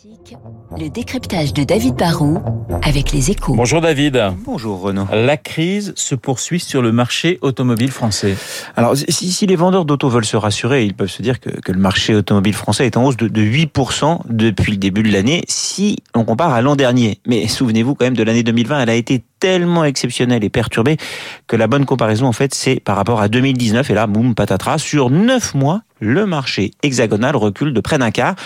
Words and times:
Classique, 0.00 0.36
le 0.78 0.88
décryptage 0.88 1.52
de 1.52 1.64
David 1.64 1.96
Barrault 1.96 2.38
avec 2.82 3.12
les 3.12 3.30
échos. 3.30 3.54
Bonjour 3.54 3.80
David. 3.80 4.32
Bonjour 4.46 4.80
Renaud. 4.80 5.06
La 5.12 5.36
crise 5.36 5.92
se 5.96 6.14
poursuit 6.14 6.60
sur 6.60 6.80
le 6.80 6.92
marché 6.92 7.38
automobile 7.42 7.90
français. 7.90 8.36
Alors 8.76 8.96
si, 8.96 9.32
si 9.32 9.46
les 9.46 9.56
vendeurs 9.56 9.84
d'auto 9.84 10.08
veulent 10.08 10.24
se 10.24 10.36
rassurer, 10.36 10.84
ils 10.84 10.94
peuvent 10.94 11.10
se 11.10 11.22
dire 11.22 11.40
que, 11.40 11.50
que, 11.50 11.72
le 11.72 11.78
marché 11.78 12.14
automobile 12.14 12.54
français 12.54 12.86
est 12.86 12.96
en 12.96 13.04
hausse 13.04 13.16
de, 13.16 13.28
de 13.28 13.42
8% 13.42 14.20
depuis 14.30 14.72
le 14.72 14.78
début 14.78 15.02
de 15.02 15.12
l'année 15.12 15.42
si 15.48 15.96
on 16.14 16.24
compare 16.24 16.52
à 16.52 16.62
l'an 16.62 16.76
dernier. 16.76 17.18
Mais 17.26 17.46
souvenez-vous 17.46 17.94
quand 17.94 18.06
même 18.06 18.16
de 18.16 18.22
l'année 18.22 18.42
2020, 18.42 18.80
elle 18.80 18.90
a 18.90 18.94
été 18.94 19.22
tellement 19.40 19.84
exceptionnelle 19.84 20.44
et 20.44 20.50
perturbée 20.50 20.98
que 21.46 21.56
la 21.56 21.66
bonne 21.66 21.86
comparaison 21.86 22.26
en 22.26 22.32
fait 22.32 22.54
c'est 22.54 22.78
par 22.78 22.96
rapport 22.96 23.20
à 23.20 23.28
2019 23.28 23.90
et 23.90 23.94
là 23.94 24.06
boum 24.06 24.34
patatras 24.34 24.78
sur 24.78 25.10
9 25.10 25.54
mois 25.54 25.80
le 25.98 26.26
marché 26.26 26.70
hexagonal 26.82 27.36
recule 27.36 27.74
de 27.74 27.80
près 27.80 27.98
d'un 27.98 28.10
quart. 28.10 28.36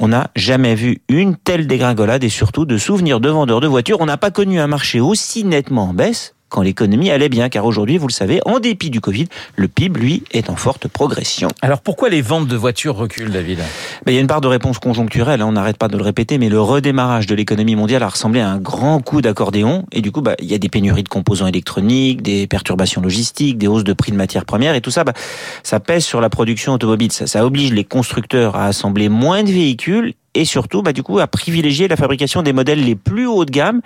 On 0.00 0.08
n'a 0.08 0.30
jamais 0.36 0.74
vu 0.74 1.02
une 1.08 1.36
telle 1.36 1.66
dégringolade 1.66 2.24
et 2.24 2.28
surtout 2.28 2.64
de 2.64 2.78
souvenirs 2.78 3.20
de 3.20 3.28
vendeurs 3.28 3.60
de 3.60 3.66
voitures. 3.66 4.00
On 4.00 4.06
n'a 4.06 4.16
pas 4.16 4.30
connu 4.30 4.58
un 4.58 4.66
marché 4.66 5.00
aussi 5.00 5.44
nettement 5.44 5.90
en 5.90 5.94
baisse 5.94 6.34
quand 6.52 6.62
l'économie 6.62 7.10
allait 7.10 7.30
bien, 7.30 7.48
car 7.48 7.64
aujourd'hui, 7.64 7.96
vous 7.96 8.06
le 8.06 8.12
savez, 8.12 8.40
en 8.44 8.60
dépit 8.60 8.90
du 8.90 9.00
Covid, 9.00 9.26
le 9.56 9.68
PIB, 9.68 9.98
lui, 9.98 10.22
est 10.32 10.50
en 10.50 10.56
forte 10.56 10.86
progression. 10.86 11.48
Alors 11.62 11.80
pourquoi 11.80 12.10
les 12.10 12.20
ventes 12.20 12.46
de 12.46 12.56
voitures 12.56 12.94
reculent, 12.94 13.30
David? 13.30 13.58
Ben, 14.04 14.12
Il 14.12 14.14
y 14.14 14.18
a 14.18 14.20
une 14.20 14.26
part 14.26 14.42
de 14.42 14.48
réponse 14.48 14.78
conjoncturelle, 14.78 15.40
hein, 15.40 15.46
on 15.48 15.52
n'arrête 15.52 15.78
pas 15.78 15.88
de 15.88 15.96
le 15.96 16.04
répéter, 16.04 16.36
mais 16.36 16.50
le 16.50 16.60
redémarrage 16.60 17.26
de 17.26 17.34
l'économie 17.34 17.74
mondiale 17.74 18.02
a 18.02 18.08
ressemblé 18.10 18.40
à 18.40 18.50
un 18.50 18.58
grand 18.58 19.00
coup 19.00 19.22
d'accordéon, 19.22 19.86
et 19.92 20.02
du 20.02 20.12
coup, 20.12 20.20
bah, 20.20 20.36
il 20.40 20.50
y 20.50 20.54
a 20.54 20.58
des 20.58 20.68
pénuries 20.68 21.02
de 21.02 21.08
composants 21.08 21.46
électroniques, 21.46 22.20
des 22.20 22.46
perturbations 22.46 23.00
logistiques, 23.00 23.56
des 23.56 23.66
hausses 23.66 23.84
de 23.84 23.94
prix 23.94 24.12
de 24.12 24.16
matières 24.18 24.44
premières, 24.44 24.74
et 24.74 24.82
tout 24.82 24.90
ça, 24.90 25.04
bah, 25.04 25.14
ça 25.62 25.80
pèse 25.80 26.04
sur 26.04 26.20
la 26.20 26.28
production 26.28 26.74
automobile. 26.74 27.12
Ça, 27.12 27.26
ça 27.26 27.46
oblige 27.46 27.72
les 27.72 27.84
constructeurs 27.84 28.56
à 28.56 28.66
assembler 28.66 29.08
moins 29.08 29.42
de 29.42 29.50
véhicules 29.50 30.12
et 30.34 30.44
surtout, 30.44 30.82
bah, 30.82 30.92
du 30.92 31.02
coup, 31.02 31.18
à 31.18 31.26
privilégier 31.26 31.88
la 31.88 31.96
fabrication 31.96 32.42
des 32.42 32.52
modèles 32.52 32.84
les 32.84 32.96
plus 32.96 33.26
hauts 33.26 33.44
de 33.44 33.50
gamme 33.50 33.82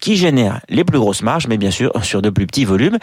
qui 0.00 0.16
génèrent 0.16 0.60
les 0.68 0.84
plus 0.84 0.98
grosses 0.98 1.22
marges, 1.22 1.46
mais 1.48 1.56
bien 1.56 1.70
sûr 1.70 1.92
sur 2.04 2.22
de 2.22 2.30
plus 2.30 2.46
petits 2.46 2.64
volumes. 2.64 2.98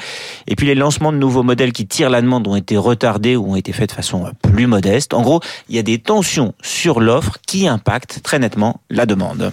Et 0.47 0.55
puis 0.55 0.67
les 0.67 0.75
lancements 0.75 1.11
de 1.11 1.17
nouveaux 1.17 1.44
modèles 1.44 1.73
qui 1.73 1.88
tirent 1.88 2.09
la 2.09 2.22
demande 2.22 2.47
ont 2.47 2.55
été 2.55 2.77
retardés 2.77 3.35
ou 3.35 3.52
ont 3.52 3.55
été 3.55 3.73
faits 3.73 3.89
de 3.89 3.95
façon 3.95 4.31
plus 4.41 4.67
modeste. 4.67 5.13
En 5.13 5.22
gros, 5.22 5.39
il 5.69 5.75
y 5.75 5.80
a 5.80 5.83
des 5.83 5.97
tensions 5.97 6.53
sur 6.61 7.00
l'offre 7.00 7.38
qui 7.47 7.67
impactent 7.67 8.22
très 8.22 8.39
nettement 8.39 8.81
la 8.89 9.05
demande. 9.05 9.52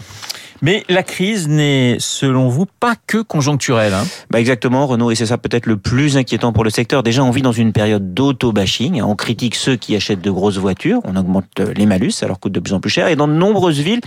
Mais 0.63 0.85
la 0.89 1.03
crise 1.03 1.49
n'est, 1.49 1.97
selon 1.99 2.49
vous, 2.49 2.67
pas 2.67 2.95
que 3.07 3.19
conjoncturelle. 3.19 3.95
Hein 3.95 4.05
bah 4.31 4.41
exactement, 4.41 4.87
Renaud, 4.87 5.11
et 5.11 5.15
c'est 5.15 5.27
ça 5.27 5.39
peut-être 5.39 5.67
le 5.67 5.77
plus 5.77 6.17
inquiétant 6.17 6.53
pour 6.53 6.65
le 6.65 6.71
secteur. 6.71 7.03
Déjà, 7.03 7.25
on 7.25 7.31
vit 7.31 7.43
dans 7.43 7.53
une 7.53 7.73
période 7.73 8.13
d'auto-bashing. 8.13 9.03
On 9.03 9.17
critique 9.17 9.55
ceux 9.55 9.77
qui 9.77 9.97
achètent 9.97 10.21
de 10.21 10.31
grosses 10.31 10.59
voitures, 10.59 11.01
on 11.05 11.17
augmente 11.17 11.61
les 11.61 11.87
malus, 11.87 12.11
ça 12.11 12.27
leur 12.27 12.39
coûte 12.39 12.53
de 12.53 12.61
plus 12.61 12.75
en 12.75 12.81
plus 12.81 12.91
cher. 12.91 13.09
Et 13.09 13.17
dans 13.17 13.29
de 13.29 13.33
nombreuses 13.33 13.81
villes, 13.81 14.01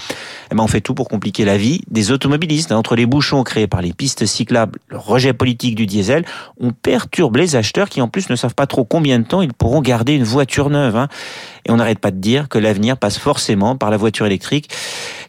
eh 0.52 0.56
ben, 0.56 0.64
on 0.64 0.68
fait 0.68 0.82
tout 0.82 0.94
pour 0.94 1.10
compliquer 1.10 1.46
la 1.46 1.58
vie 1.58 1.82
des 1.90 2.12
automobilistes. 2.12 2.72
Entre 2.72 2.96
les 2.96 3.06
bouchons 3.06 3.44
créés 3.44 3.68
par 3.68 3.82
les 3.82 3.94
pistes 3.94 4.26
cyclables, 4.26 4.80
le 4.90 4.98
rejet 4.98 5.34
politique 5.34 5.76
du 5.76 5.86
diesel, 5.86 6.26
on 6.60 6.72
perturbe 6.72 7.38
les 7.38 7.56
acheteurs 7.56 7.90
qui 7.90 8.02
en 8.02 8.08
plus 8.08 8.30
ne 8.30 8.36
savent 8.36 8.56
pas 8.56 8.68
trop 8.68 8.84
combien 8.84 9.20
de 9.20 9.26
temps 9.26 9.42
ils 9.42 9.54
pourront 9.54 9.82
garder 9.82 10.14
une 10.14 10.24
voiture 10.24 10.70
neuve. 10.70 10.96
Hein. 10.96 11.08
Et 11.66 11.72
on 11.72 11.78
n'arrête 11.78 12.00
pas 12.00 12.12
de 12.12 12.18
dire 12.18 12.50
que 12.50 12.58
l'avenir 12.58 12.98
passe 12.98 13.18
forcément 13.18 13.76
par 13.76 13.90
la 13.90 13.98
voiture 13.98 14.26
électrique 14.26 14.70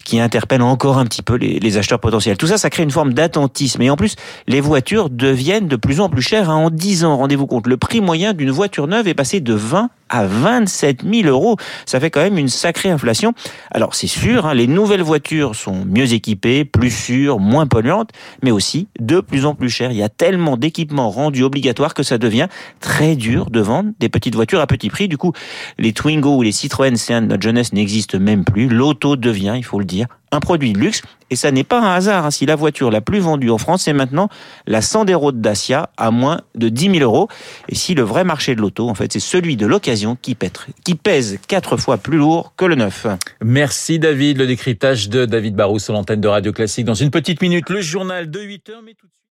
qui 0.04 0.20
interpelle 0.20 0.62
encore 0.62 0.98
un 0.98 1.04
petit 1.04 1.22
peu 1.22 1.34
les, 1.36 1.76
acheteurs 1.76 1.98
potentiels. 1.98 2.36
Tout 2.36 2.46
ça, 2.46 2.58
ça 2.58 2.70
crée 2.70 2.82
une 2.82 2.90
forme 2.90 3.14
d'attentisme. 3.14 3.82
Et 3.82 3.90
en 3.90 3.96
plus, 3.96 4.16
les 4.46 4.60
voitures 4.60 5.10
deviennent 5.10 5.66
de 5.66 5.76
plus 5.76 6.00
en 6.00 6.08
plus 6.08 6.22
chères. 6.22 6.50
Hein. 6.50 6.56
En 6.56 6.70
10 6.70 7.04
ans, 7.04 7.16
rendez-vous 7.16 7.46
compte, 7.46 7.66
le 7.66 7.76
prix 7.76 8.00
moyen 8.00 8.32
d'une 8.32 8.50
voiture 8.50 8.86
neuve 8.86 9.08
est 9.08 9.14
passé 9.14 9.40
de 9.40 9.54
20 9.54 9.90
à 10.08 10.26
27 10.26 11.02
000 11.02 11.28
euros. 11.28 11.56
Ça 11.86 12.00
fait 12.00 12.10
quand 12.10 12.20
même 12.20 12.38
une 12.38 12.48
sacrée 12.48 12.90
inflation. 12.90 13.32
Alors 13.70 13.94
c'est 13.94 14.06
sûr, 14.06 14.46
hein, 14.46 14.54
les 14.54 14.66
nouvelles 14.66 15.02
voitures 15.02 15.54
sont 15.54 15.84
mieux 15.84 16.12
équipées, 16.12 16.64
plus 16.64 16.90
sûres, 16.90 17.38
moins 17.38 17.66
polluantes, 17.66 18.10
mais 18.42 18.50
aussi 18.50 18.88
de 19.00 19.20
plus 19.20 19.46
en 19.46 19.54
plus 19.54 19.68
chères. 19.68 19.90
Il 19.90 19.96
y 19.96 20.02
a 20.02 20.08
tellement 20.08 20.56
d'équipements 20.56 21.10
rendus 21.10 21.42
obligatoires 21.42 21.94
que 21.94 22.02
ça 22.02 22.18
devient 22.18 22.48
très 22.80 23.16
dur 23.16 23.50
de 23.50 23.60
vendre 23.60 23.90
des 24.00 24.08
petites 24.08 24.34
voitures 24.34 24.60
à 24.60 24.66
petit 24.66 24.90
prix. 24.90 25.08
Du 25.08 25.18
coup, 25.18 25.32
les 25.78 25.92
Twingo 25.92 26.36
ou 26.36 26.42
les 26.42 26.52
Citroën 26.52 26.94
C1 26.94 27.22
de 27.22 27.26
notre 27.26 27.42
jeunesse 27.42 27.72
n'existent 27.72 28.18
même 28.18 28.44
plus. 28.44 28.68
L'auto 28.68 29.16
devient, 29.16 29.54
il 29.56 29.64
faut 29.64 29.78
le 29.78 29.84
dire, 29.84 30.06
un 30.34 30.40
produit 30.40 30.72
de 30.72 30.78
luxe. 30.78 31.02
Et 31.30 31.36
ça 31.36 31.50
n'est 31.50 31.64
pas 31.64 31.80
un 31.80 31.94
hasard 31.94 32.26
hein, 32.26 32.30
si 32.30 32.46
la 32.46 32.54
voiture 32.54 32.90
la 32.90 33.00
plus 33.00 33.18
vendue 33.18 33.50
en 33.50 33.58
France 33.58 33.88
est 33.88 33.92
maintenant 33.92 34.28
la 34.66 34.82
Sandero 34.82 35.32
de 35.32 35.38
Dacia 35.38 35.90
à 35.96 36.10
moins 36.10 36.42
de 36.54 36.68
10 36.68 36.98
000 36.98 36.98
euros. 36.98 37.28
Et 37.68 37.74
si 37.74 37.94
le 37.94 38.02
vrai 38.02 38.24
marché 38.24 38.54
de 38.54 38.60
l'auto, 38.60 38.88
en 38.88 38.94
fait, 38.94 39.12
c'est 39.12 39.20
celui 39.20 39.56
de 39.56 39.66
l'occasion 39.66 40.16
qui, 40.20 40.36
qui 40.84 40.94
pèse 40.94 41.38
quatre 41.48 41.76
fois 41.76 41.96
plus 41.96 42.18
lourd 42.18 42.52
que 42.56 42.64
le 42.64 42.74
neuf. 42.74 43.06
Merci 43.42 43.98
David. 43.98 44.38
Le 44.38 44.46
décryptage 44.46 45.08
de 45.08 45.24
David 45.24 45.56
Barrou 45.56 45.78
sur 45.78 45.94
l'antenne 45.94 46.20
de 46.20 46.28
Radio 46.28 46.52
Classique. 46.52 46.84
Dans 46.84 46.94
une 46.94 47.10
petite 47.10 47.40
minute, 47.40 47.70
le 47.70 47.80
journal 47.80 48.30
de 48.30 48.40
8 48.40 48.68
heures. 48.70 48.82